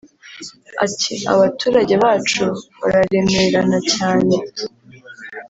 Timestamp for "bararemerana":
2.79-3.77